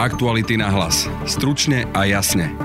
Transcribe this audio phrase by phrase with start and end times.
[0.00, 1.04] Aktuality na hlas.
[1.28, 2.56] Stručne a jasne.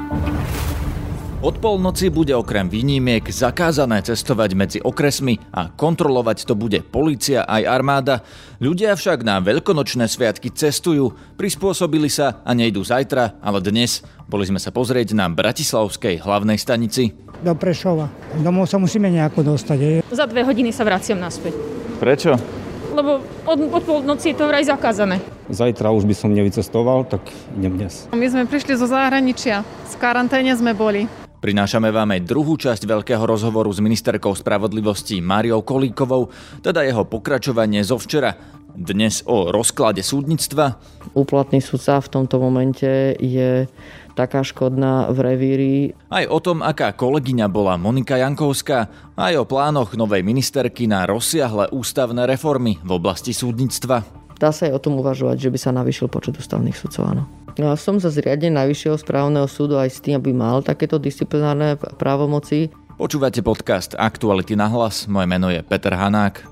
[1.44, 7.68] Od polnoci bude okrem výnimiek zakázané cestovať medzi okresmi a kontrolovať to bude policia aj
[7.68, 8.24] armáda.
[8.64, 14.00] Ľudia však na veľkonočné sviatky cestujú, prispôsobili sa a nejdú zajtra, ale dnes.
[14.32, 17.20] Boli sme sa pozrieť na Bratislavskej hlavnej stanici.
[17.44, 18.08] Do Prešova.
[18.40, 19.78] Domov sa musíme nejako dostať.
[19.84, 20.08] Je.
[20.08, 21.52] Za dve hodiny sa vraciam naspäť.
[22.00, 22.65] Prečo?
[22.96, 25.20] Lebo od, od polnoci je to vraj zakázané.
[25.52, 27.28] Zajtra už by som nevycestoval, tak
[27.60, 28.08] idem dnes.
[28.16, 29.68] My sme prišli zo zahraničia.
[29.68, 31.04] V karanténe sme boli.
[31.44, 36.32] Prinášame vám aj druhú časť veľkého rozhovoru s ministerkou spravodlivosti Máriou Kolíkovou,
[36.64, 38.34] teda jeho pokračovanie zo včera.
[38.72, 40.80] Dnes o rozklade súdnictva.
[41.12, 43.68] Úplatný sudca v tomto momente je
[44.16, 45.76] taká škodná v revíri.
[46.08, 48.88] Aj o tom, aká kolegyňa bola Monika Jankovská,
[49.20, 54.08] aj o plánoch novej ministerky na rozsiahle ústavné reformy v oblasti súdnictva.
[54.40, 57.24] Dá sa aj o tom uvažovať, že by sa navýšil počet ústavných sudcov, áno.
[57.56, 62.68] Ja som za zriadenie Najvyššieho správneho súdu aj s tým, aby mal takéto disciplinárne právomoci.
[63.00, 65.08] Počúvate podcast Aktuality na hlas.
[65.08, 66.44] Moje meno je Peter Hanák.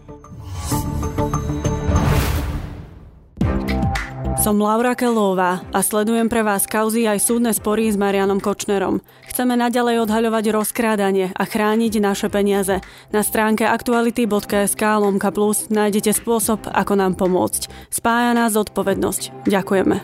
[4.43, 8.99] Som Laura Kelová a sledujem pre vás kauzy aj súdne spory s Marianom Kočnerom.
[9.31, 12.83] Chceme naďalej odhaľovať rozkrádanie a chrániť naše peniaze.
[13.15, 17.71] Na stránke aktuality.sk lomka plus nájdete spôsob, ako nám pomôcť.
[17.87, 19.47] Spája nás zodpovednosť.
[19.47, 19.95] Ďakujeme.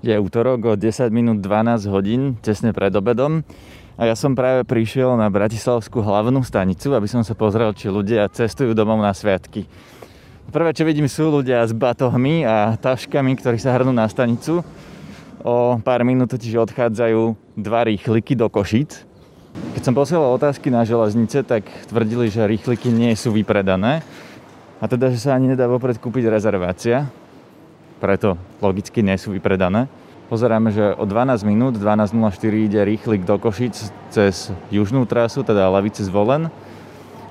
[0.00, 3.44] Je útorok o 10 minút 12 hodín, tesne pred obedom.
[4.00, 8.32] A ja som práve prišiel na Bratislavskú hlavnú stanicu, aby som sa pozrel, či ľudia
[8.32, 9.68] cestujú domov na sviatky.
[10.48, 14.64] Prvé, čo vidím, sú ľudia s batohmi a taškami, ktorí sa hrnú na stanicu.
[15.44, 19.04] O pár minút totiž odchádzajú dva rýchliky do Košic.
[19.76, 24.00] Keď som posielal otázky na železnice, tak tvrdili, že rýchliky nie sú vypredané.
[24.80, 27.04] A teda, že sa ani nedá vopred kúpiť rezervácia.
[28.00, 29.92] Preto logicky nie sú vypredané.
[30.30, 33.74] Pozeráme, že o 12 minút, 12.04 ide rýchlik do Košic
[34.14, 36.54] cez južnú trasu, teda Lavice zvolen.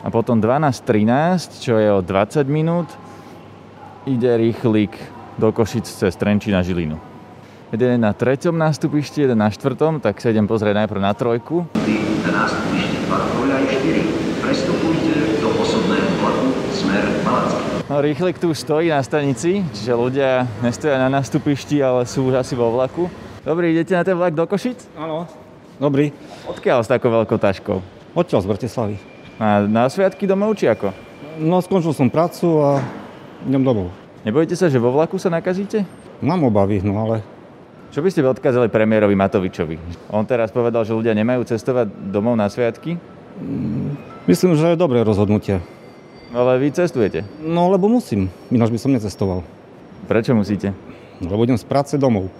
[0.03, 2.91] A potom 12.13, čo je o 20 minút,
[4.03, 4.91] ide rýchlik
[5.39, 6.99] do Košic cez Trenčín na Žilinu.
[7.71, 11.71] Jeden je na treťom nástupišti, jeden na štvrtom, tak sa idem pozrieť najprv na trojku.
[12.27, 12.99] Na nástupišti
[17.89, 22.53] No, rýchlik tu stojí na stanici, čiže ľudia nestoja na nastupišti, ale sú už asi
[22.53, 23.09] vo vlaku.
[23.41, 24.77] Dobrý, idete na ten vlak do Košic?
[24.93, 25.25] Áno.
[25.81, 26.13] Dobrý.
[26.45, 27.81] Odkiaľ s takou veľkou taškou?
[28.13, 28.95] Odtiaľ z Bratislavy.
[29.41, 30.93] Na, na sviatky domov či ako?
[31.41, 32.77] No, skončil som prácu a
[33.49, 33.89] idem domov.
[34.21, 35.81] Nebojíte sa, že vo vlaku sa nakazíte?
[36.21, 37.25] Mám obavy, no ale
[37.89, 39.81] Čo by ste odkázali premiérovi Matovičovi?
[40.13, 43.01] On teraz povedal, že ľudia nemajú cestovať domov na sviatky,
[44.29, 45.57] myslím, že je dobré rozhodnutie.
[46.33, 47.25] Ale vy cestujete.
[47.41, 49.41] No, lebo musím, ináč by som necestoval.
[50.05, 50.73] Prečo musíte?
[51.21, 52.31] Lebo idem z práce domov.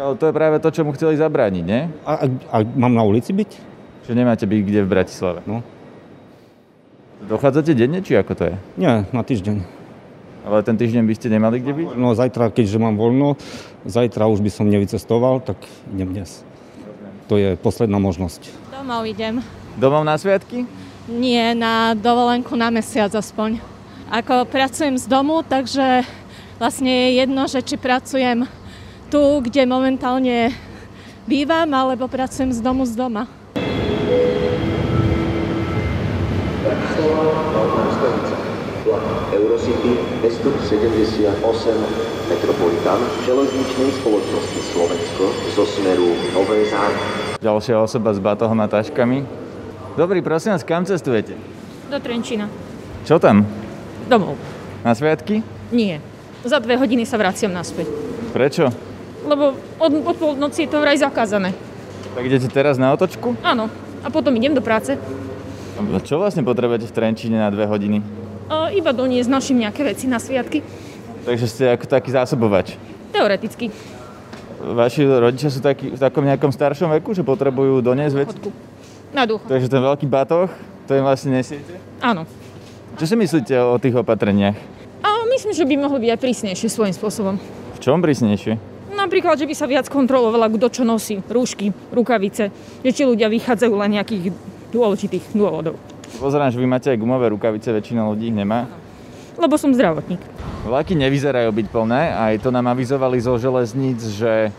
[0.00, 1.92] Ale to je práve to, čo mu chceli zabrániť, nie?
[2.08, 3.50] A, a, a mám na ulici byť?
[4.08, 5.44] Že nemáte byť kde v Bratislave.
[5.44, 5.60] No.
[7.20, 8.56] Dochádzate denne, či ako to je?
[8.80, 9.60] Nie, na týždeň.
[10.40, 11.86] Ale ten týždeň by ste nemali kde byť?
[12.00, 13.36] No zajtra, keďže mám voľno,
[13.84, 15.60] zajtra už by som nevycestoval, tak
[15.92, 16.40] idem dnes.
[17.28, 18.48] To je posledná možnosť.
[18.72, 19.44] Domov idem.
[19.76, 20.64] Domov na sviatky?
[21.10, 23.58] Nie, na dovolenku na mesiac aspoň.
[24.14, 26.06] Ako pracujem z domu, takže
[26.54, 28.46] vlastne je jedno, že či pracujem
[29.10, 30.54] tu, kde momentálne
[31.26, 33.26] bývam, alebo pracujem z domu z doma.
[39.34, 39.90] Eurocity
[40.22, 41.26] 278
[42.30, 45.24] Metropolitan železničnej spoločnosti Slovensko
[45.58, 47.38] zo smeru Nové Zámky.
[47.42, 49.49] Ďalšia osoba s batohom a taškami.
[50.00, 51.36] Dobrý, prosím vás, kam cestujete?
[51.92, 52.48] Do Trenčína.
[53.04, 53.44] Čo tam?
[54.08, 54.32] Domov.
[54.80, 55.44] Na sviatky?
[55.68, 56.00] Nie.
[56.40, 57.84] Za dve hodiny sa vraciam naspäť.
[58.32, 58.72] Prečo?
[59.28, 61.52] Lebo od, od polnoci je to vraj zakázané.
[62.16, 63.36] Tak idete teraz na otočku?
[63.44, 63.68] Áno.
[64.00, 64.96] A potom idem do práce.
[65.76, 68.00] A Čo vlastne potrebujete v Trenčíne na dve hodiny?
[68.48, 70.64] A iba doniesť našim nejaké veci na sviatky.
[71.28, 72.72] Takže ste ako taký zásobovač.
[73.12, 73.68] Teoreticky.
[74.64, 78.70] Vaši rodičia sú takí, v takom nejakom staršom veku, že potrebujú doniesť veci?
[79.10, 79.50] Na dôchod.
[79.50, 80.46] Takže ten veľký batoh,
[80.86, 81.78] to im vlastne nesiete?
[81.98, 82.26] Áno.
[82.94, 84.54] Čo si myslíte o tých opatreniach?
[85.02, 87.34] A myslím, že by mohli byť aj prísnejšie svojím spôsobom.
[87.74, 88.58] V čom prísnejšie?
[88.90, 92.52] Napríklad, že by sa viac kontrolovala, kto čo nosí, rúšky, rukavice,
[92.84, 94.34] že či ľudia vychádzajú len nejakých
[94.70, 95.80] dôležitých dôvodov.
[96.20, 98.68] Pozerám, že vy máte aj gumové rukavice, väčšina ľudí ich nemá.
[99.40, 100.20] Lebo som zdravotník.
[100.68, 104.52] Vlaky nevyzerajú byť plné, aj to nám avizovali zo železníc, že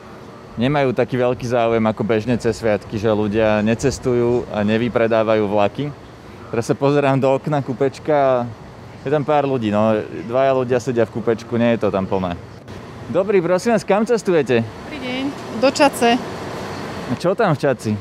[0.61, 5.89] nemajú taký veľký záujem ako bežne cez sviatky, že ľudia necestujú a nevypredávajú vlaky.
[6.53, 8.35] Teraz sa pozerám do okna kúpečka a
[9.01, 9.97] Je tam pár ľudí, no
[10.29, 12.37] dvaja ľudia sedia v kúpečku, nie je to tam plné.
[13.09, 14.61] Dobrý, prosím vás, kam cestujete?
[14.61, 15.23] Dobrý deň.
[15.57, 16.21] Do Čace.
[17.09, 17.91] A čo tam v Čaci?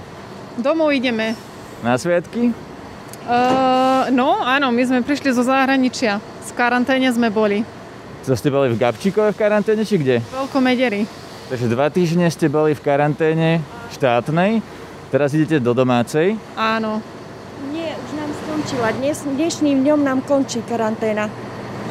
[0.61, 1.33] Domov ideme.
[1.81, 2.53] Na sviatky?
[3.25, 6.21] Uh, no, áno, my sme prišli zo zahraničia.
[6.45, 7.65] Z karanténe sme boli.
[8.21, 10.21] Co ste boli v Gabčíkove v karanténe, či kde?
[10.29, 11.09] Veľkomederi.
[11.51, 13.59] Takže dva týždne ste boli v karanténe
[13.91, 14.63] štátnej,
[15.11, 16.39] teraz idete do domácej.
[16.55, 17.03] Áno.
[17.75, 18.95] Nie, už nám skončila.
[18.95, 21.27] Dnes, dnešným dňom nám končí karanténa.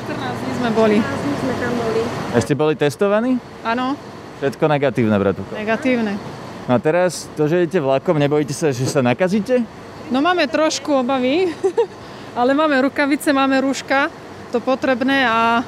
[0.08, 0.98] 14 dní sme boli.
[1.04, 2.02] 14 dní sme tam boli.
[2.08, 3.36] A ste boli testovaní?
[3.68, 4.00] Áno,
[4.40, 5.44] Všetko negatívne, bratu.
[5.52, 6.16] negatívne.
[6.64, 9.60] No a teraz to, že idete vlakom, nebojíte sa, že sa nakazíte?
[10.08, 11.52] No máme trošku obavy,
[12.40, 14.08] ale máme rukavice, máme rúška,
[14.56, 15.68] to potrebné a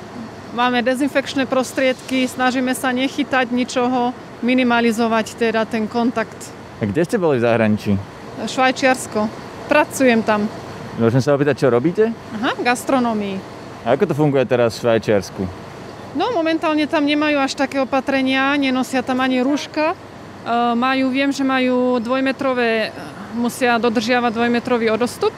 [0.52, 4.12] máme dezinfekčné prostriedky, snažíme sa nechytať ničoho,
[4.44, 6.38] minimalizovať teda ten kontakt.
[6.82, 7.92] A kde ste boli v zahraničí?
[8.42, 9.30] Švajčiarsko.
[9.70, 10.50] Pracujem tam.
[11.00, 12.12] Môžem sa opýtať, čo robíte?
[12.36, 13.38] Aha, v gastronomii.
[13.88, 15.42] A ako to funguje teraz v Švajčiarsku?
[16.12, 19.94] No momentálne tam nemajú až také opatrenia, nenosia tam ani rúška.
[19.94, 19.96] E,
[20.76, 22.92] majú, viem, že majú dvojmetrové,
[23.40, 25.32] musia dodržiavať dvojmetrový odostup,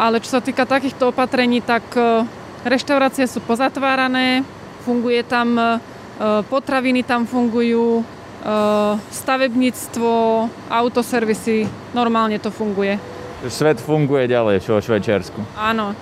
[0.00, 2.24] ale čo sa týka takýchto opatrení, tak e,
[2.64, 4.42] reštaurácie sú pozatvárané,
[4.82, 5.78] funguje tam, e,
[6.48, 8.04] potraviny tam fungujú, e,
[9.12, 10.12] stavebníctvo,
[10.72, 12.96] autoservisy, normálne to funguje.
[13.44, 15.40] Svet funguje ďalej, vo Švajčiarsku.
[15.60, 15.92] Áno,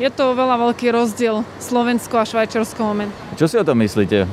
[0.00, 3.12] je to veľa veľký rozdiel Slovensko a Švajčiarsko moment.
[3.36, 4.24] Čo si o tom myslíte?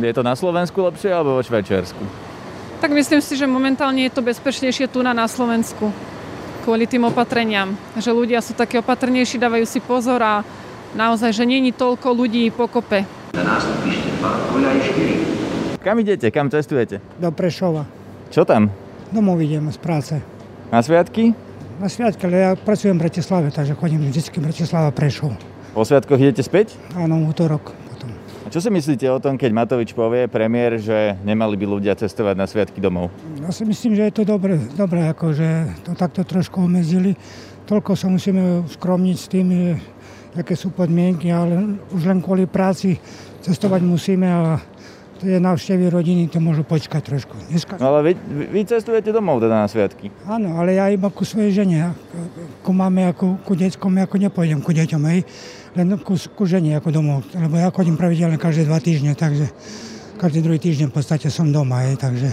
[0.00, 2.02] Je to na Slovensku lepšie alebo vo Švajčiarsku?
[2.80, 5.92] Tak myslím si, že momentálne je to bezpečnejšie tu na, na Slovensku
[6.64, 7.76] kvôli tým opatreniam.
[7.96, 10.40] Že ľudia sú také opatrnejší, dávajú si pozor a
[10.94, 13.06] naozaj, že není toľko ľudí pokope.
[13.34, 14.76] Na nástupište 2 koľaj
[15.78, 15.80] 4.
[15.80, 16.26] Kam idete?
[16.28, 17.00] Kam cestujete?
[17.16, 17.88] Do Prešova.
[18.28, 18.68] Čo tam?
[19.10, 20.14] Domov idem z práce.
[20.70, 21.34] Na sviatky?
[21.80, 25.32] Na sviatke, ale ja pracujem v Bratislave, takže chodím vždy Bratislava Prešov.
[25.72, 26.76] Po sviatkoch idete späť?
[26.98, 28.10] Áno, útorok potom.
[28.44, 32.34] A čo si myslíte o tom, keď Matovič povie, premiér, že nemali by ľudia cestovať
[32.36, 33.08] na sviatky domov?
[33.40, 37.14] Ja si myslím, že je to dobre, dobre ako, že to takto trošku obmedzili.
[37.70, 39.72] Toľko sa musíme skromniť s tým, že,
[40.36, 42.98] aké sú podmienky, ale už len kvôli práci
[43.42, 44.60] cestovať musíme a
[45.20, 47.36] tie návštevy rodiny to môžu počkať trošku.
[47.52, 47.76] Dneska...
[47.76, 48.12] No ale vy,
[48.48, 50.08] vy cestujete domov teda na sviatky.
[50.24, 51.92] Áno, ale ja iba ku svojej žene,
[52.64, 55.20] ku mame a ku, ku deckom, ako nepôjdem ku deťom, hej.
[55.76, 59.52] len ku, ku žene ako domov, lebo ja chodím pravidelne každé dva týždne, takže
[60.16, 62.30] každý druhý týždeň v podstate som doma, hej, takže...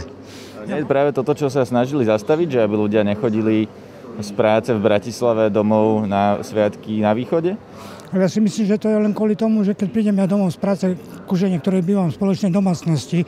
[0.67, 3.71] Nie je práve toto, čo sa snažili zastaviť, že aby ľudia nechodili
[4.17, 7.57] z práce v Bratislave domov na sviatky na východe?
[8.15, 10.59] Ja si myslím, že to je len kvôli tomu, že keď prídem ja domov z
[10.63, 10.85] práce
[11.27, 13.27] ku žene, ktorej bývam v spoločnej domácnosti,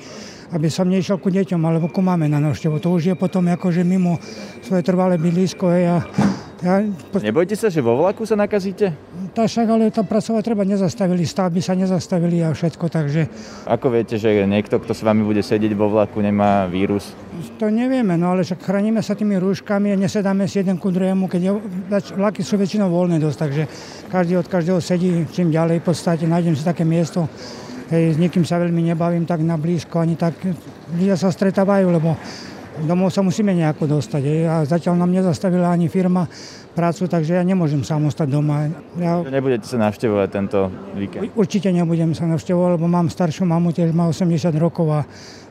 [0.56, 2.80] aby som nešiel ku deťom alebo ku máme na návštevu.
[2.81, 4.18] To už je potom akože mimo
[4.63, 5.68] svoje trvalé bydlisko.
[5.68, 5.97] Hej, a
[6.59, 6.83] ja,
[7.23, 8.91] Nebojte sa, že vo vlaku sa nakazíte?
[9.31, 13.21] tá však, ale tam pracovať treba nezastavili, stavby sa nezastavili a všetko, takže
[13.69, 17.13] Ako viete, že niekto, kto s vami bude sedieť vo vlaku, nemá vírus?
[17.56, 21.31] to nevieme, no ale však chránime sa tými rúškami a nesedáme si jeden ku druhému,
[21.31, 21.51] keď je,
[22.19, 23.63] vlaky sú väčšinou voľné dosť, takže
[24.11, 27.31] každý od každého sedí čím ďalej v podstate, nájdem si také miesto,
[27.94, 30.35] hej, s nikým sa veľmi nebavím tak na blízko, ani tak
[30.91, 32.19] ľudia sa stretávajú, lebo
[32.84, 34.24] domov sa musíme nejako dostať.
[34.48, 36.28] A zatiaľ nám nezastavila ani firma
[36.76, 38.70] prácu, takže ja nemôžem sám ostať doma.
[38.96, 41.33] Ja nebudete sa navštevovať tento víkend?
[41.36, 45.00] určite nebudem sa navštevovať, lebo mám staršiu mamu, tiež má 80 rokov a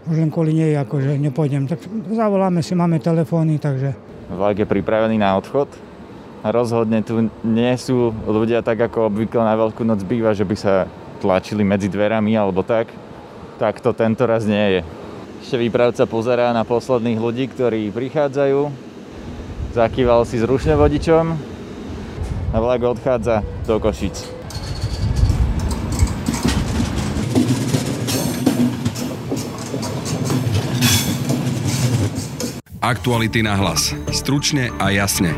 [0.09, 1.69] už len kvôli nej akože nepôjdem.
[1.69, 3.93] Tak zavoláme si, máme telefóny, takže
[4.29, 5.69] Vlak je pripravený na odchod
[6.45, 10.87] rozhodne tu nie sú ľudia tak, ako obvykle na Veľkú noc býva, že by sa
[11.19, 12.91] tlačili medzi dverami alebo tak.
[13.59, 14.81] Tak to tento raz nie je.
[15.49, 18.69] Ešte výpravca pozerá na posledných ľudí, ktorí prichádzajú.
[19.73, 21.25] Zakýval si zrušne vodičom
[22.53, 24.29] a vlak odchádza do Košic.
[32.85, 33.97] Aktuality na hlas.
[34.13, 35.33] Stručne a jasne.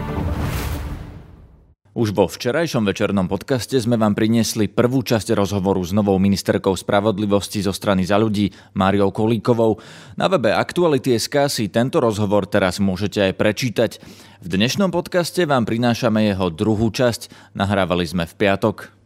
[2.00, 7.60] Už vo včerajšom večernom podcaste sme vám priniesli prvú časť rozhovoru s novou ministerkou spravodlivosti
[7.60, 9.76] zo strany za ľudí Máriou Kolíkovou.
[10.16, 13.90] Na webe Aktuality.sk si tento rozhovor teraz môžete aj prečítať.
[14.40, 17.52] V dnešnom podcaste vám prinášame jeho druhú časť.
[17.52, 18.96] Nahrávali sme v piatok.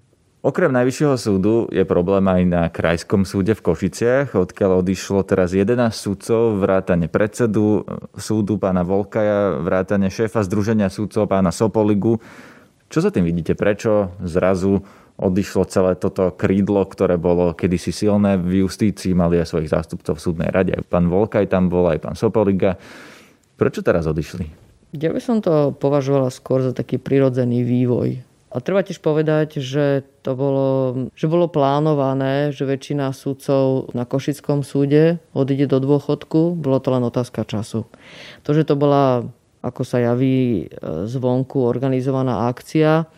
[0.46, 5.90] Okrem Najvyššieho súdu je problém aj na Krajskom súde v Košiciach, odkiaľ odišlo teraz 11
[5.90, 7.82] súdcov, vrátane predsedu
[8.14, 12.22] súdu pána Volkaja, vrátane šéfa Združenia súdcov pána Sopoligu.
[12.94, 13.58] Čo sa tým vidíte?
[13.58, 14.86] Prečo zrazu
[15.18, 20.22] odišlo celé toto krídlo, ktoré bolo kedysi silné v justícii, mali aj svojich zástupcov v
[20.22, 20.78] súdnej rade.
[20.78, 22.78] Aj pán Volkaj tam bol, aj pán Sopoliga.
[23.58, 24.46] Prečo teraz odišli?
[24.94, 28.22] Ja by som to považovala skôr za taký prirodzený vývoj.
[28.54, 30.70] A treba tiež povedať, že to bolo,
[31.18, 36.54] že bolo plánované, že väčšina súdcov na Košickom súde odíde do dôchodku.
[36.54, 37.90] Bolo to len otázka času.
[38.46, 39.26] To, že to bola
[39.64, 43.08] ako sa javí e, zvonku organizovaná akcia,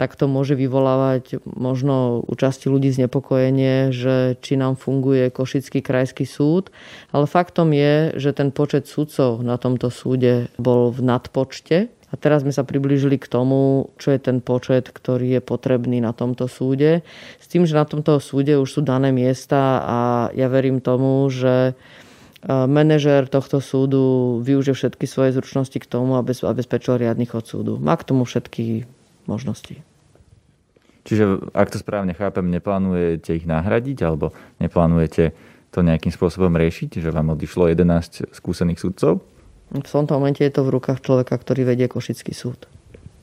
[0.00, 6.24] tak to môže vyvolávať možno u časti ľudí znepokojenie, že či nám funguje Košický krajský
[6.24, 6.72] súd.
[7.12, 11.92] Ale faktom je, že ten počet súdcov na tomto súde bol v nadpočte.
[12.10, 16.10] A teraz sme sa priblížili k tomu, čo je ten počet, ktorý je potrebný na
[16.10, 17.06] tomto súde.
[17.38, 19.98] S tým, že na tomto súde už sú dané miesta a
[20.34, 21.78] ja verím tomu, že
[22.48, 27.76] manažér tohto súdu využije všetky svoje zručnosti k tomu, aby zabezpečil riadny chod súdu.
[27.76, 28.88] Má k tomu všetky
[29.28, 29.84] možnosti.
[31.04, 35.32] Čiže, ak to správne chápem, neplánujete ich nahradiť alebo neplánujete
[35.72, 39.24] to nejakým spôsobom riešiť, že vám odišlo 11 skúsených sudcov?
[39.70, 42.66] V tomto momente je to v rukách človeka, ktorý vedie Košický súd.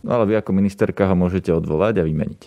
[0.01, 2.41] No ale vy ako ministerka ho môžete odvolať a vymeniť.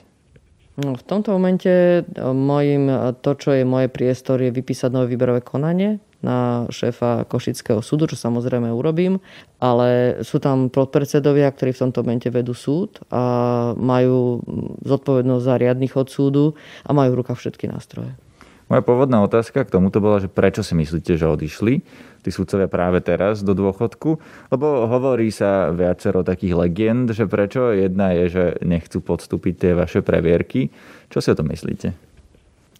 [0.80, 2.88] No, v tomto momente mojim,
[3.20, 8.16] to, čo je moje priestor, je vypísať nové výberové konanie na šéfa Košického súdu, čo
[8.16, 9.20] samozrejme urobím,
[9.56, 13.22] ale sú tam podpredsedovia, ktorí v tomto momente vedú súd a
[13.76, 14.44] majú
[14.84, 16.52] zodpovednosť za riadny chod súdu
[16.84, 18.12] a majú v rukách všetky nástroje.
[18.70, 21.82] Moja pôvodná otázka k tomuto bola, že prečo si myslíte, že odišli
[22.22, 24.22] tí sudcovia práve teraz do dôchodku?
[24.46, 27.74] Lebo hovorí sa viacero takých legend, že prečo.
[27.74, 30.70] Jedna je, že nechcú podstúpiť tie vaše previerky.
[31.10, 32.09] Čo si o tom myslíte?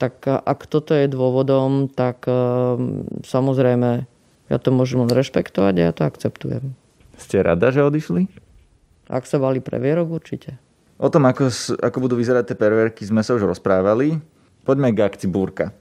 [0.01, 4.09] Tak ak toto je dôvodom, tak ehm, samozrejme
[4.49, 6.73] ja to môžem len rešpektovať a ja to akceptujem.
[7.21, 8.33] Ste rada, že odišli?
[9.13, 10.57] Ak sa bali previerok, určite.
[10.97, 14.17] O tom, ako, ako budú vyzerať tie previerky, sme sa už rozprávali.
[14.65, 15.77] Poďme k akcii Búrka.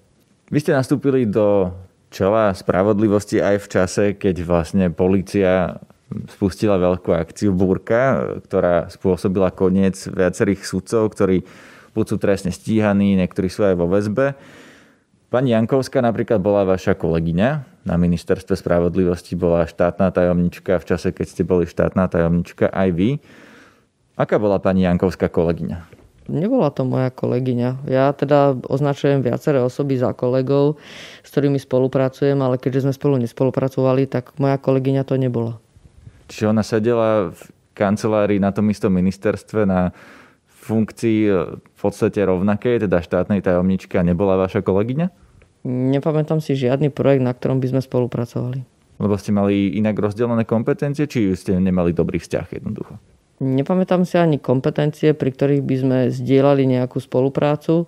[0.51, 1.71] Vy ste nastúpili do
[2.11, 5.79] čela spravodlivosti aj v čase, keď vlastne policia
[6.29, 11.45] spustila veľkú akciu Búrka, ktorá spôsobila koniec viacerých sudcov, ktorí
[11.93, 14.37] buď sú trestne stíhaní, niektorí sú aj vo väzbe.
[15.29, 17.49] Pani Jankovská napríklad bola vaša kolegyňa
[17.85, 23.09] na ministerstve spravodlivosti, bola štátna tajomnička v čase, keď ste boli štátna tajomnička aj vy.
[24.17, 25.99] Aká bola pani Jankovská kolegyňa?
[26.29, 27.89] Nebola to moja kolegyňa.
[27.89, 30.77] Ja teda označujem viaceré osoby za kolegov,
[31.25, 35.57] s ktorými spolupracujem, ale keďže sme spolu nespolupracovali, tak moja kolegyňa to nebola.
[36.29, 37.41] Čiže ona sedela v
[37.73, 39.89] kancelárii na tom istom ministerstve na
[40.69, 45.09] funkcii e, v podstate rovnakej, teda štátnej tajomnička, nebola vaša kolegyňa?
[45.65, 48.61] Nepamätám si žiadny projekt, na ktorom by sme spolupracovali.
[49.01, 52.95] Lebo ste mali inak rozdelené kompetencie, či ste nemali dobrý vzťah jednoducho?
[53.39, 57.87] Nepamätám si ani kompetencie, pri ktorých by sme zdieľali nejakú spoluprácu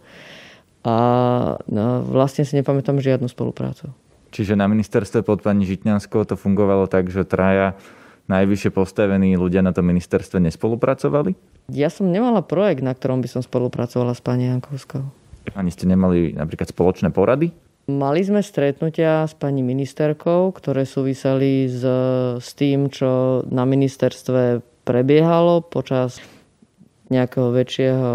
[0.87, 0.95] a
[1.67, 3.91] no, vlastne si nepamätám žiadnu spoluprácu.
[4.31, 7.75] Čiže na ministerstve pod pani Žitňanskou to fungovalo tak, že traja
[8.27, 11.33] najvyššie postavení ľudia na tom ministerstve nespolupracovali?
[11.71, 15.07] Ja som nemala projekt, na ktorom by som spolupracovala s pani Jankovskou.
[15.55, 17.49] Ani ste nemali napríklad spoločné porady?
[17.89, 21.81] Mali sme stretnutia s pani ministerkou, ktoré súviseli s,
[22.37, 26.21] s tým, čo na ministerstve prebiehalo počas
[27.11, 28.11] nejakého väčšieho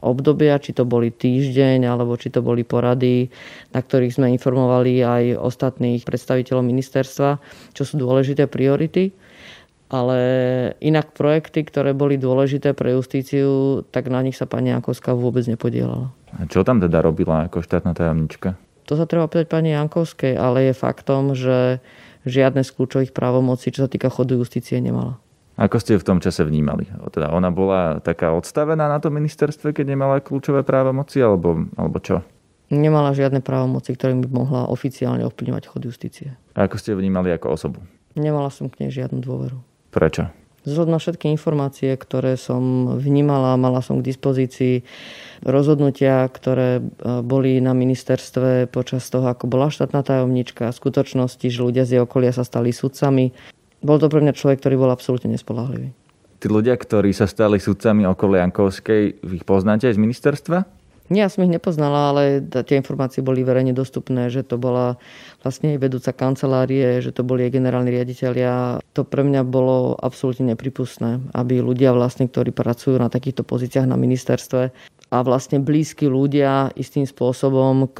[0.00, 3.28] obdobia, či to boli týždeň, alebo či to boli porady,
[3.76, 7.30] na ktorých sme informovali aj ostatných predstaviteľov ministerstva,
[7.76, 9.12] čo sú dôležité priority
[9.88, 10.18] ale
[10.84, 16.12] inak projekty, ktoré boli dôležité pre justíciu, tak na nich sa pani Jankovská vôbec nepodielala.
[16.36, 18.60] A čo tam teda robila ako štátna tajomnička?
[18.88, 21.80] To sa treba pýtať pani Jankovskej, ale je faktom, že
[22.28, 25.20] žiadne z kľúčových právomocí, čo sa týka chodu justície, nemala.
[25.58, 26.86] Ako ste ju v tom čase vnímali?
[27.10, 32.22] Teda ona bola taká odstavená na tom ministerstve, keď nemala kľúčové právomoci, alebo, alebo čo?
[32.68, 36.36] Nemala žiadne právomoci, ktorým by mohla oficiálne ovplyvňovať chod justície.
[36.54, 37.80] A ako ste ju vnímali ako osobu?
[38.14, 39.58] Nemala som k nej žiadnu dôveru.
[39.88, 40.28] Prečo?
[40.68, 44.84] Vzhľadom na všetky informácie, ktoré som vnímala, mala som k dispozícii
[45.40, 46.82] rozhodnutia, ktoré e,
[47.24, 52.36] boli na ministerstve počas toho, ako bola štátna tajomnička, skutočnosti, že ľudia z jej okolia
[52.36, 53.32] sa stali sudcami.
[53.80, 55.94] Bol to pre mňa človek, ktorý bol absolútne nespolahlivý.
[56.38, 60.58] Tí ľudia, ktorí sa stali sudcami okolo Jankovskej, vy ich poznáte aj z ministerstva?
[61.08, 65.00] Nie, ja som ich nepoznala, ale tie informácie boli verejne dostupné, že to bola
[65.40, 68.84] vlastne vedúca kancelárie, že to boli jej generálni riaditeľia.
[68.92, 73.96] To pre mňa bolo absolútne nepripustné, aby ľudia vlastne, ktorí pracujú na takýchto pozíciách na
[73.96, 74.68] ministerstve,
[75.08, 77.98] a vlastne blízki ľudia istým spôsobom k,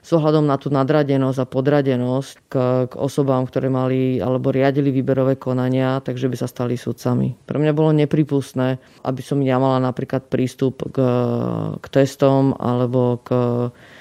[0.00, 2.54] s ohľadom na tú nadradenosť a podradenosť k,
[2.88, 7.36] k osobám, ktoré mali alebo riadili výberové konania, takže by sa stali sudcami.
[7.44, 10.98] Pre mňa bolo nepripustné, aby som ja mala napríklad prístup k,
[11.76, 13.28] k testom alebo k,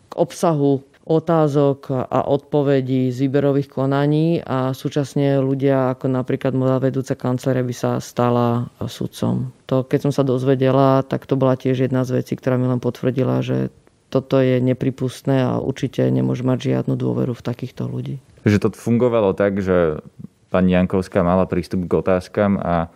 [0.07, 7.17] k obsahu otázok a odpovedí z výberových konaní a súčasne ľudia ako napríklad moja vedúca
[7.17, 9.49] kancelária by sa stala sudcom.
[9.65, 12.77] To, keď som sa dozvedela, tak to bola tiež jedna z vecí, ktorá mi len
[12.77, 13.73] potvrdila, že
[14.13, 18.21] toto je nepripustné a určite nemôže mať žiadnu dôveru v takýchto ľudí.
[18.45, 20.05] Že to fungovalo tak, že
[20.53, 22.93] pani Jankovská mala prístup k otázkam a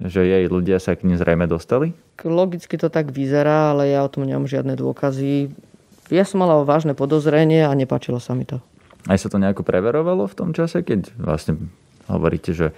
[0.00, 1.92] že jej ľudia sa k nim zrejme dostali?
[2.24, 5.52] Logicky to tak vyzerá, ale ja o tom nemám žiadne dôkazy.
[6.10, 8.58] Ja som mala vážne podozrenie a nepáčilo sa mi to.
[9.06, 11.70] Aj sa to nejako preverovalo v tom čase, keď vlastne
[12.10, 12.74] hovoríte, že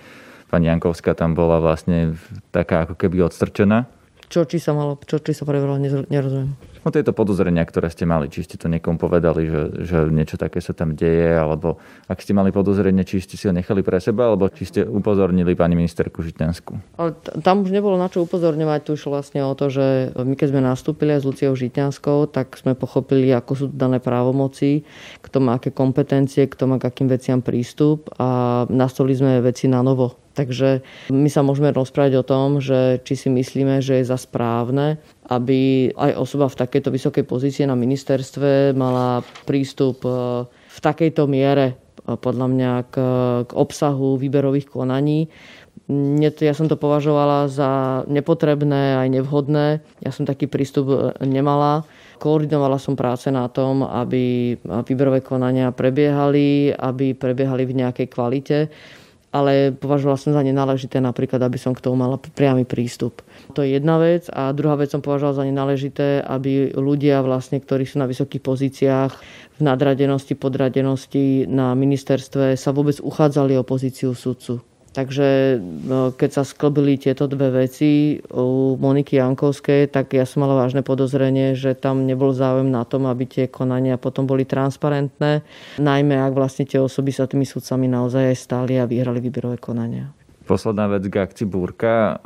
[0.52, 2.14] pani Jankovská tam bola vlastne
[2.52, 3.88] taká ako keby odstrčená?
[4.28, 6.52] Čo, či sa malo, čo, či sa preverovalo, nerozumiem.
[6.82, 10.58] No tieto podozrenia, ktoré ste mali, či ste to niekomu povedali, že, že niečo také
[10.58, 11.78] sa tam deje, alebo
[12.10, 15.54] ak ste mali podozrenie, či ste si ho nechali pre seba, alebo či ste upozornili
[15.54, 16.98] pani ministerku Žitňanskú.
[16.98, 20.48] Ale tam už nebolo na čo upozorňovať, tu už vlastne o to, že my keď
[20.50, 24.82] sme nastúpili s Luciou Žitňanskou, tak sme pochopili, ako sú dané právomoci,
[25.22, 29.86] kto má aké kompetencie, kto má k akým veciam prístup a nastolili sme veci na
[29.86, 30.21] novo.
[30.32, 30.80] Takže
[31.12, 34.96] my sa môžeme rozprávať o tom, že či si myslíme, že je za správne,
[35.28, 40.12] aby aj osoba v takejto vysokej pozícii na ministerstve mala prístup e,
[40.48, 41.76] v takejto miere
[42.08, 42.96] e, podľa mňa k,
[43.44, 45.28] k obsahu výberových konaní.
[46.40, 49.84] Ja som to považovala za nepotrebné aj nevhodné.
[50.00, 50.96] Ja som taký prístup e,
[51.28, 51.84] nemala.
[52.16, 58.58] Koordinovala som práce na tom, aby výberové konania prebiehali, aby prebiehali v nejakej kvalite
[59.32, 63.24] ale považovala som za nenáležité napríklad, aby som k tomu mala priamy prístup.
[63.56, 67.88] To je jedna vec a druhá vec som považovala za nenáležité, aby ľudia vlastne, ktorí
[67.88, 69.12] sú na vysokých pozíciách
[69.56, 74.60] v nadradenosti, podradenosti na ministerstve sa vôbec uchádzali o pozíciu sudcu.
[74.92, 75.56] Takže
[75.88, 80.84] no, keď sa sklbili tieto dve veci u Moniky Jankovskej, tak ja som mala vážne
[80.84, 85.40] podozrenie, že tam nebol záujem na tom, aby tie konania potom boli transparentné,
[85.80, 90.12] najmä ak vlastne tie osoby sa tými sudcami naozaj aj stali a vyhrali výberové konania.
[90.44, 92.20] Posledná vec k akcii Búrka.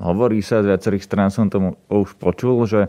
[0.00, 2.88] Hovorí sa, z viacerých strán som tomu už počul, že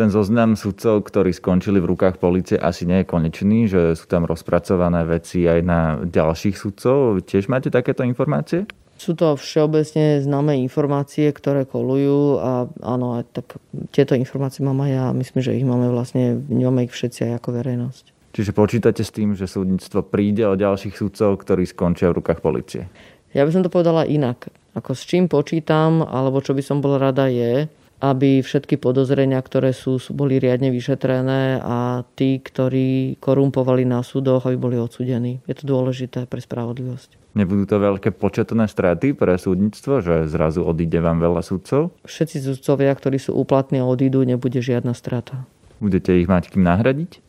[0.00, 4.24] ten zoznam sudcov, ktorí skončili v rukách policie, asi nie je konečný, že sú tam
[4.24, 7.20] rozpracované veci aj na ďalších sudcov.
[7.28, 8.64] Tiež máte takéto informácie?
[8.96, 13.60] Sú to všeobecne známe informácie, ktoré kolujú a áno, tak
[13.92, 15.06] tieto informácie mám aj ja.
[15.12, 18.04] Myslím, že ich máme vlastne, nemáme ich všetci aj ako verejnosť.
[18.36, 22.88] Čiže počítate s tým, že súdnictvo príde o ďalších sudcov, ktorí skončia v rukách policie?
[23.36, 24.48] Ja by som to povedala inak.
[24.76, 27.68] Ako s čím počítam, alebo čo by som bola rada je,
[28.00, 34.56] aby všetky podozrenia, ktoré sú, boli riadne vyšetrené a tí, ktorí korumpovali na súdoch, aby
[34.56, 35.44] boli odsudení.
[35.44, 37.20] Je to dôležité pre spravodlivosť.
[37.36, 41.94] Nebudú to veľké početné straty pre súdnictvo, že zrazu odíde vám veľa súdcov?
[42.02, 45.46] Všetci súdcovia, ktorí sú úplatní a odídu, nebude žiadna strata.
[45.78, 47.22] Budete ich mať kým nahradiť?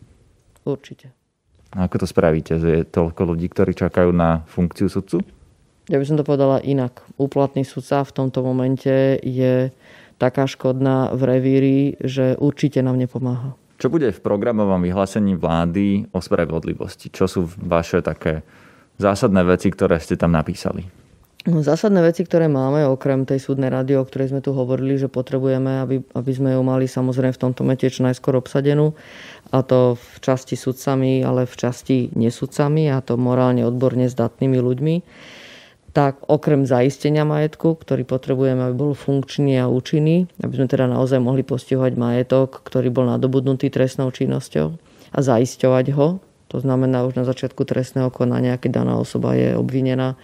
[0.66, 1.14] Určite.
[1.76, 2.58] A ako to spravíte?
[2.58, 5.22] Že je toľko ľudí, ktorí čakajú na funkciu sudcu?
[5.92, 7.04] Ja by som to povedala inak.
[7.20, 9.70] Úplatný sudca v tomto momente je
[10.22, 13.58] taká škodná v revíri, že určite nám nepomáha.
[13.82, 17.10] Čo bude v programovom vyhlásení vlády o spravodlivosti?
[17.10, 18.46] Čo sú vaše také
[19.02, 20.86] zásadné veci, ktoré ste tam napísali?
[21.50, 25.10] No, zásadné veci, ktoré máme, okrem tej súdnej rady, o ktorej sme tu hovorili, že
[25.10, 28.94] potrebujeme, aby, aby sme ju mali samozrejme v tomto mete čo najskôr obsadenú,
[29.50, 34.96] a to v časti sudcami, ale v časti nesudcami, a to morálne odborne zdatnými ľuďmi
[35.92, 41.20] tak okrem zaistenia majetku, ktorý potrebujeme, aby bol funkčný a účinný, aby sme teda naozaj
[41.20, 44.68] mohli postihovať majetok, ktorý bol nadobudnutý trestnou činnosťou
[45.12, 46.24] a zaisťovať ho.
[46.52, 50.20] To znamená už na začiatku trestného konania, keď daná osoba je obvinená,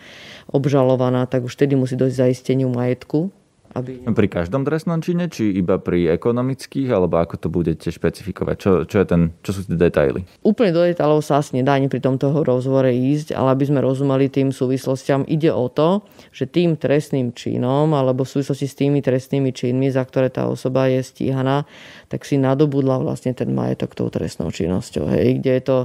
[0.52, 3.32] obžalovaná, tak už vtedy musí dojsť zaisteniu majetku
[3.78, 4.02] aby...
[4.10, 8.56] Pri každom trestnom čine, či iba pri ekonomických, alebo ako to budete špecifikovať?
[8.58, 10.26] Čo, čo, je ten, čo sú tie detaily?
[10.42, 14.34] Úplne do detailov sa asi nedá ani pri tomto rozhovore ísť, ale aby sme rozumeli
[14.34, 16.02] tým súvislostiam, ide o to,
[16.34, 20.90] že tým trestným činom, alebo v súvislosti s tými trestnými činmi, za ktoré tá osoba
[20.90, 21.70] je stíhaná,
[22.10, 25.06] tak si nadobudla vlastne ten majetok tou trestnou činnosťou.
[25.14, 25.78] Hej, kde je to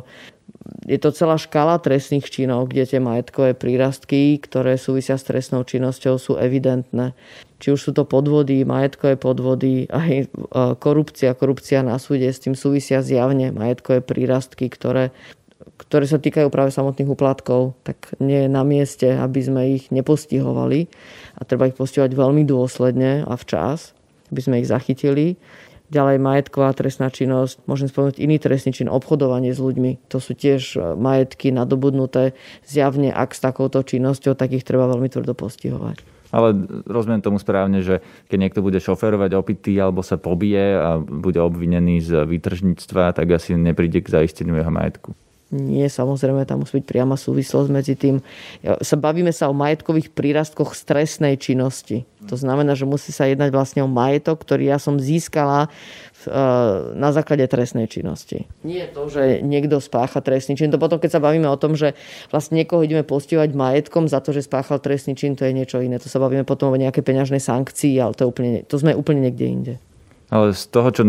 [0.87, 6.18] je to celá škala trestných činov, kde tie majetkové prírastky, ktoré súvisia s trestnou činnosťou,
[6.18, 7.14] sú evidentné.
[7.62, 10.27] Či už sú to podvody, majetkové podvody, aj e,
[10.83, 15.14] korupcia, korupcia na súde, s tým súvisia zjavne majetkové prírastky, ktoré,
[15.79, 20.90] ktoré sa týkajú práve samotných uplatkov, tak nie je na mieste, aby sme ich nepostihovali
[21.38, 23.94] a treba ich postihovať veľmi dôsledne a včas,
[24.35, 25.38] aby sme ich zachytili.
[25.94, 30.11] Ďalej majetková trestná činnosť, môžem spomenúť iný trestný čin, obchodovanie s ľuďmi.
[30.11, 32.35] To sú tiež e, majetky nadobudnuté
[32.66, 36.21] zjavne, ak s takouto činnosťou, tak ich treba veľmi tvrdo postihovať.
[36.32, 36.56] Ale
[36.88, 38.00] rozumiem tomu správne, že
[38.32, 43.52] keď niekto bude šoferovať opitý alebo sa pobije a bude obvinený z výtržníctva, tak asi
[43.54, 45.12] nepríde k zaisteniu jeho majetku.
[45.52, 48.24] Nie, samozrejme, tam musí byť priama súvislosť medzi tým.
[48.64, 52.08] Sa bavíme sa o majetkových prírastkoch stresnej činnosti.
[52.24, 55.68] To znamená, že musí sa jednať vlastne o majetok, ktorý ja som získala e,
[56.96, 58.48] na základe trestnej činnosti.
[58.64, 60.72] Nie to, že niekto spácha trestný čin.
[60.72, 61.92] To potom, keď sa bavíme o tom, že
[62.32, 66.00] vlastne niekoho ideme postihovať majetkom za to, že spáchal trestný čin, to je niečo iné.
[66.00, 69.44] To sa bavíme potom o nejaké peňažnej sankcii, ale to, úplne, to sme úplne niekde
[69.44, 69.74] inde.
[70.32, 71.02] Ale z toho, čo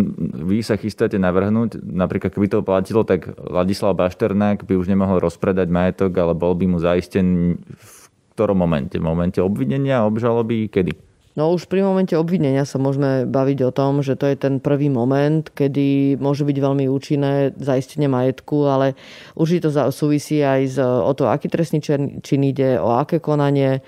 [0.44, 5.72] vy sa chystáte navrhnúť, napríklad keby to platilo, tak Ladislav Bašternák by už nemohol rozpredať
[5.72, 8.04] majetok, ale bol by mu zaistený v
[8.36, 9.00] ktorom momente?
[9.00, 10.92] V momente obvinenia, obžaloby, kedy?
[11.40, 14.92] No už pri momente obvinenia sa môžeme baviť o tom, že to je ten prvý
[14.92, 18.94] moment, kedy môže byť veľmi účinné zaistenie majetku, ale
[19.40, 21.80] už to súvisí aj z, o to, aký trestný
[22.22, 23.80] čin ide, o aké konanie.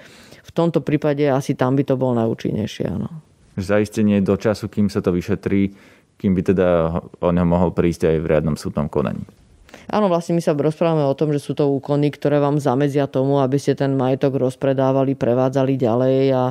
[0.48, 2.88] V tomto prípade asi tam by to bol najúčinnejšie.
[2.88, 3.25] Áno
[3.60, 5.72] zaistenie do času, kým sa to vyšetrí,
[6.16, 6.68] kým by teda
[7.20, 9.24] o neho mohol prísť aj v riadnom súdnom konaní.
[9.86, 13.38] Áno, vlastne my sa rozprávame o tom, že sú to úkony, ktoré vám zamedzia tomu,
[13.38, 16.44] aby ste ten majetok rozpredávali, prevádzali ďalej a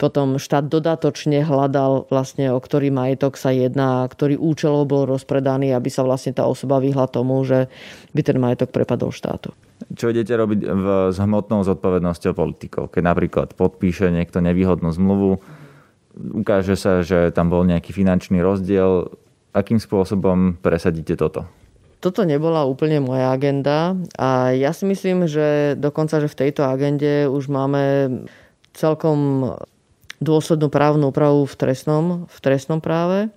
[0.00, 5.92] potom štát dodatočne hľadal vlastne, o ktorý majetok sa jedná, ktorý účelov bol rozpredaný, aby
[5.92, 7.68] sa vlastne tá osoba vyhla tomu, že
[8.16, 9.52] by ten majetok prepadol štátu.
[9.92, 12.88] Čo idete robiť v, s hmotnou zodpovednosťou politikov?
[12.96, 15.59] Keď napríklad podpíše niekto nevýhodnú zmluvu,
[16.16, 19.10] ukáže sa, že tam bol nejaký finančný rozdiel.
[19.50, 21.42] Akým spôsobom presadíte toto?
[22.00, 27.28] Toto nebola úplne moja agenda a ja si myslím, že dokonca, že v tejto agende
[27.28, 27.82] už máme
[28.72, 29.52] celkom
[30.22, 33.28] dôslednú právnu úpravu v trestnom, v trestnom práve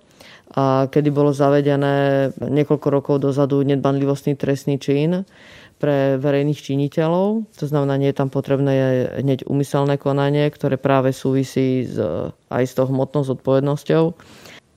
[0.54, 5.26] a kedy bolo zavedené niekoľko rokov dozadu nedbanlivostný trestný čin,
[5.84, 7.44] pre verejných činiteľov.
[7.60, 8.72] To znamená, nie je tam potrebné
[9.20, 12.00] hneď umyselné konanie, ktoré práve súvisí s,
[12.48, 14.16] aj s tou hmotnou zodpovednosťou.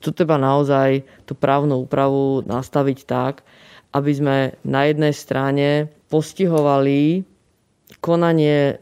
[0.04, 3.48] Tu treba naozaj tú právnu úpravu nastaviť tak,
[3.96, 7.24] aby sme na jednej strane postihovali
[8.04, 8.76] konanie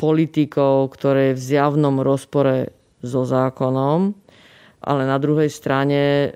[0.00, 2.72] politikov, ktoré je v zjavnom rozpore
[3.04, 4.16] so zákonom,
[4.84, 6.28] ale na druhej strane e,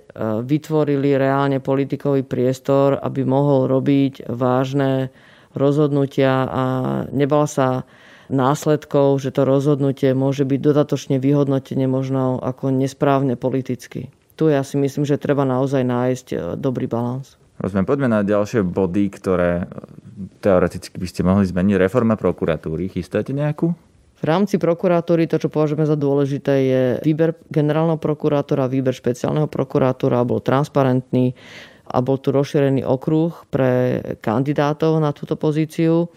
[0.42, 5.12] vytvorili reálne politikový priestor, aby mohol robiť vážne
[5.52, 6.64] rozhodnutia a
[7.12, 7.84] nebal sa
[8.32, 14.12] následkov, že to rozhodnutie môže byť dodatočne vyhodnotené možno ako nesprávne politicky.
[14.36, 17.36] Tu ja si myslím, že treba naozaj nájsť e, dobrý balans.
[17.58, 19.66] Rozumiem, poďme na ďalšie body, ktoré
[20.38, 21.74] teoreticky by ste mohli zmeniť.
[21.74, 22.86] Reforma prokuratúry.
[22.86, 23.74] Chystáte nejakú?
[24.18, 30.26] V rámci prokuratúry to, čo považujeme za dôležité, je výber generálneho prokurátora, výber špeciálneho prokurátora
[30.26, 31.38] bol transparentný
[31.86, 36.10] a bol tu rozšírený okruh pre kandidátov na túto pozíciu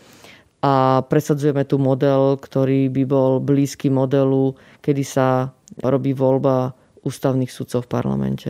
[0.65, 6.73] a presadzujeme tu model, ktorý by bol blízky modelu, kedy sa robí voľba
[7.05, 8.49] ústavných sudcov v parlamente.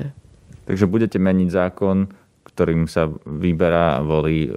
[0.67, 2.07] Takže budete meniť zákon,
[2.47, 4.51] ktorým sa vyberá a volí e,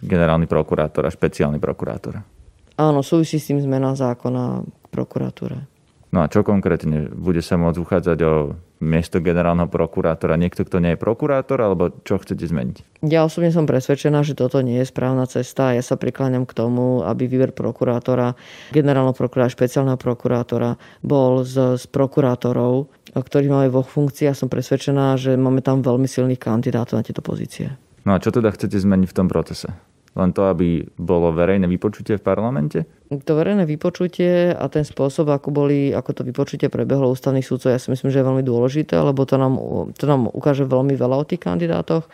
[0.00, 2.37] generálny prokurátor a špeciálny prokurátor.
[2.78, 5.66] Áno, súvisí s tým zmena zákona k prokuratúre.
[6.08, 7.12] No a čo konkrétne?
[7.12, 12.16] Bude sa môcť uchádzať o miesto generálneho prokurátora niekto, kto nie je prokurátor, alebo čo
[12.16, 13.04] chcete zmeniť?
[13.04, 15.76] Ja osobne som presvedčená, že toto nie je správna cesta.
[15.76, 18.38] Ja sa prikláňam k tomu, aby výber prokurátora,
[18.72, 24.32] generálneho prokurátora, špeciálneho prokurátora bol z, z prokurátorov, ktorých máme vo funkcii.
[24.32, 27.74] Ja som presvedčená, že máme tam veľmi silných kandidátov na tieto pozície.
[28.08, 29.76] No a čo teda chcete zmeniť v tom procese?
[30.18, 32.82] Len to, aby bolo verejné vypočutie v parlamente?
[33.08, 37.78] To verejné vypočutie a ten spôsob, ako, boli, ako to vypočutie prebehlo ústavných súdcov, ja
[37.78, 39.54] si myslím, že je veľmi dôležité, lebo to nám,
[39.94, 42.10] to nám ukáže veľmi veľa o tých kandidátoch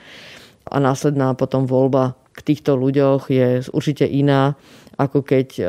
[0.69, 4.59] a následná potom voľba k týchto ľuďoch je určite iná,
[4.99, 5.63] ako keď e,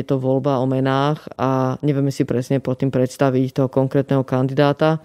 [0.00, 5.00] je to voľba o menách a nevieme si presne pod tým predstaviť toho konkrétneho kandidáta.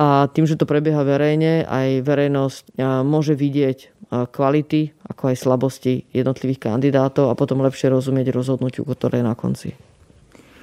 [0.00, 6.72] A tým, že to prebieha verejne, aj verejnosť môže vidieť kvality, ako aj slabosti jednotlivých
[6.72, 9.76] kandidátov a potom lepšie rozumieť rozhodnutiu, ktoré je na konci.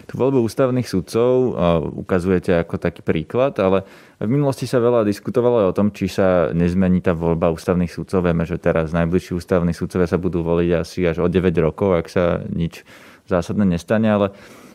[0.08, 1.54] Tu voľbu ústavných sudcov
[2.00, 3.84] ukazujete ako taký príklad, ale
[4.24, 8.24] v minulosti sa veľa diskutovalo aj o tom, či sa nezmení tá voľba ústavných sudcov.
[8.24, 12.08] Vieme, že teraz najbližší ústavní sudcovia sa budú voliť asi až o 9 rokov, ak
[12.08, 12.88] sa nič
[13.28, 14.32] zásadné nestane, ale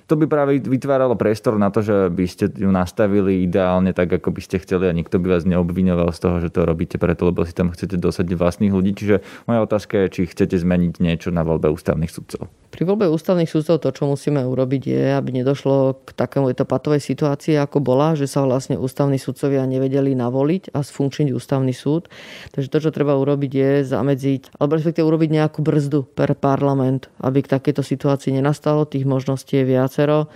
[0.07, 4.35] to by práve vytváralo priestor na to, že by ste ju nastavili ideálne tak, ako
[4.35, 7.47] by ste chceli a nikto by vás neobviňoval z toho, že to robíte preto, lebo
[7.47, 8.93] si tam chcete dosadiť vlastných ľudí.
[8.97, 12.51] Čiže moja otázka je, či chcete zmeniť niečo na voľbe ústavných sudcov.
[12.73, 17.61] Pri voľbe ústavných sudcov to, čo musíme urobiť, je, aby nedošlo k takému patovej situácii,
[17.61, 22.09] ako bola, že sa vlastne ústavní sudcovia nevedeli navoliť a sfunkčniť ústavný súd.
[22.57, 27.45] Takže to, čo treba urobiť, je zamedziť, alebo respektíve urobiť nejakú brzdu per parlament, aby
[27.45, 28.88] k takéto situácii nenastalo.
[28.88, 30.33] Tých možností je viac viacero.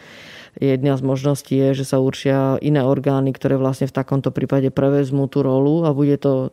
[0.57, 5.29] Jedna z možností je, že sa určia iné orgány, ktoré vlastne v takomto prípade prevezmú
[5.29, 6.53] tú rolu a bude to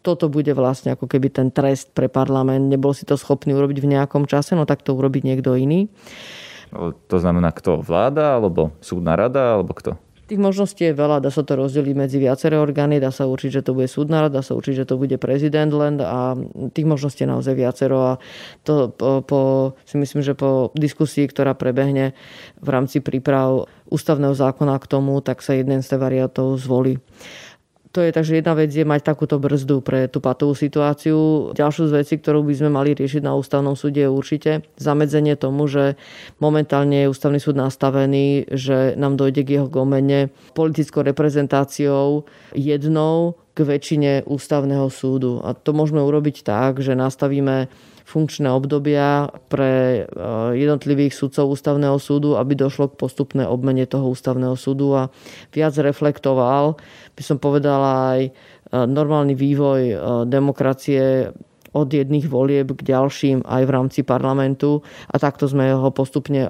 [0.00, 2.70] toto bude vlastne ako keby ten trest pre parlament.
[2.70, 5.90] Nebol si to schopný urobiť v nejakom čase, no tak to urobiť niekto iný.
[7.10, 7.82] To znamená kto?
[7.82, 9.98] Vláda, alebo súdna rada, alebo kto?
[10.26, 13.62] Tých možností je veľa, dá sa to rozdeliť medzi viaceré orgány, dá sa určiť, že
[13.62, 16.34] to bude súdna rada, dá sa určiť, že to bude prezident len a
[16.74, 18.12] tých možností je naozaj viacero a
[18.66, 19.40] to po, po,
[19.86, 22.10] si myslím, že po diskusii, ktorá prebehne
[22.58, 26.98] v rámci príprav ústavného zákona k tomu, tak sa jeden z variantov zvolí.
[27.96, 31.48] To je takže jedna vec je mať takúto brzdu pre tú patovú situáciu.
[31.56, 35.64] Ďalšiu z vecí, ktorú by sme mali riešiť na ústavnom súde je určite zamedzenie tomu,
[35.64, 35.96] že
[36.36, 43.64] momentálne je ústavný súd nastavený, že nám dojde k jeho gomene politickou reprezentáciou jednou k
[43.64, 45.40] väčšine ústavného súdu.
[45.40, 47.72] A to môžeme urobiť tak, že nastavíme
[48.06, 54.54] funkčné obdobia pre eh, jednotlivých sudcov ústavného súdu, aby došlo k postupnej obmene toho ústavného
[54.54, 55.10] súdu a
[55.50, 56.78] viac reflektoval,
[57.18, 58.32] by som povedala, aj eh,
[58.72, 59.98] normálny vývoj eh,
[60.30, 61.34] demokracie
[61.76, 64.80] od jedných volieb k ďalším aj v rámci parlamentu
[65.12, 66.48] a takto sme ho postupne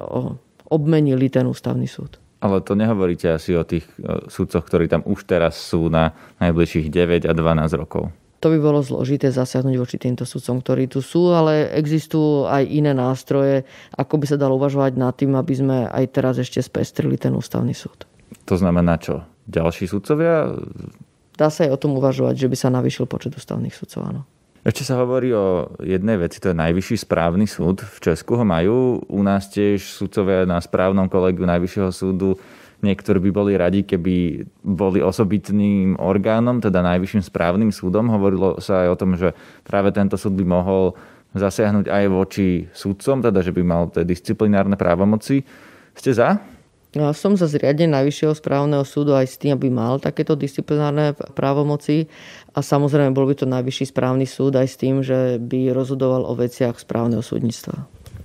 [0.70, 2.22] obmenili ten ústavný súd.
[2.38, 3.90] Ale to nehovoríte asi o tých
[4.30, 8.14] sudcoch, ktorí tam už teraz sú na najbližších 9 a 12 rokov
[8.46, 12.94] to by bolo zložité zasiahnuť voči týmto sudcom, ktorí tu sú, ale existujú aj iné
[12.94, 13.66] nástroje,
[13.98, 17.74] ako by sa dalo uvažovať nad tým, aby sme aj teraz ešte spestrili ten ústavný
[17.74, 18.06] súd.
[18.46, 19.26] To znamená čo?
[19.50, 20.54] Ďalší sudcovia?
[21.34, 24.22] Dá sa aj o tom uvažovať, že by sa navýšil počet ústavných sudcov, áno.
[24.62, 27.82] Ešte sa hovorí o jednej veci, to je Najvyšší správny súd.
[27.82, 32.38] V Česku ho majú, u nás tiež sudcovia na správnom kolegiu Najvyššieho súdu
[32.84, 38.12] Niektorí by boli radi, keby boli osobitným orgánom, teda najvyšším správnym súdom.
[38.12, 39.32] Hovorilo sa aj o tom, že
[39.64, 40.92] práve tento súd by mohol
[41.32, 45.44] zasiahnuť aj voči súdcom, teda že by mal tie disciplinárne právomoci.
[45.96, 46.40] Ste za?
[46.96, 52.08] Ja som za zriadenie Najvyššieho správneho súdu aj s tým, aby mal takéto disciplinárne právomoci
[52.56, 56.32] a samozrejme bol by to Najvyšší správny súd aj s tým, že by rozhodoval o
[56.32, 57.84] veciach správneho súdnictva.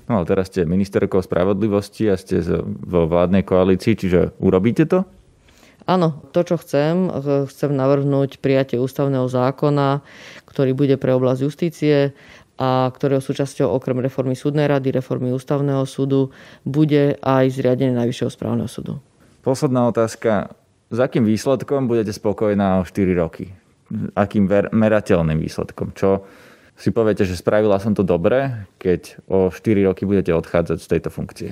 [0.09, 5.05] No ale teraz ste ministerkou spravodlivosti a ste vo vládnej koalícii, čiže urobíte to?
[5.89, 7.09] Áno, to, čo chcem,
[7.49, 10.05] chcem navrhnúť prijatie ústavného zákona,
[10.45, 12.13] ktorý bude pre oblasť justície
[12.61, 16.29] a ktorého súčasťou okrem reformy súdnej rady, reformy ústavného súdu
[16.61, 19.01] bude aj zriadenie Najvyššieho správneho súdu.
[19.41, 20.53] Posledná otázka.
[20.93, 23.49] S akým výsledkom budete spokojná o 4 roky?
[24.13, 25.97] Akým merateľným výsledkom?
[25.97, 26.29] Čo,
[26.81, 31.09] si poviete, že spravila som to dobre, keď o 4 roky budete odchádzať z tejto
[31.13, 31.49] funkcie?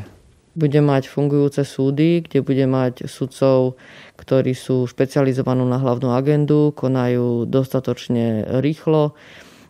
[0.57, 3.77] Bude mať fungujúce súdy, kde bude mať sudcov,
[4.17, 9.13] ktorí sú špecializovaní na hlavnú agendu, konajú dostatočne rýchlo.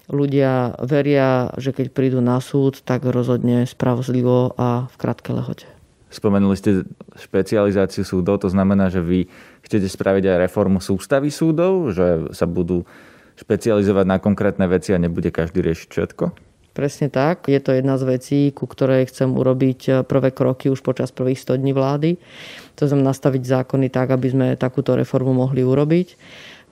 [0.10, 5.68] Ľudia veria, že keď prídu na súd, tak rozhodne spravodlivo a v krátke lehote.
[6.10, 6.90] Spomenuli ste
[7.22, 9.30] špecializáciu súdov, to znamená, že vy
[9.62, 12.90] chcete spraviť aj reformu sústavy súdov, že sa budú
[13.40, 16.26] špecializovať na konkrétne veci a nebude každý riešiť všetko?
[16.80, 17.50] Presne tak.
[17.52, 21.42] Je to jedna z vecí, ku ktorej chcem urobiť eh, prvé kroky už počas prvých
[21.42, 22.16] 100 dní vlády.
[22.80, 26.08] To znamená nastaviť zákony tak, aby sme takúto reformu mohli urobiť.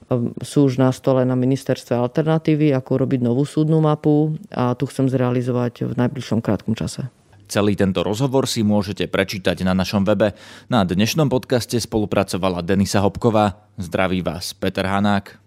[0.08, 4.88] Ehm, sú už na stole na ministerstve alternatívy, ako urobiť novú súdnu mapu a tu
[4.88, 7.12] chcem zrealizovať v najbližšom krátkom čase.
[7.48, 10.36] Celý tento rozhovor si môžete prečítať na našom webe.
[10.68, 13.72] Na dnešnom podcaste spolupracovala Denisa Hopková.
[13.80, 15.47] Zdraví vás Peter Hanák.